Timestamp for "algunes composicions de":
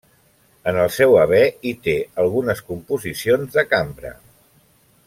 2.25-3.67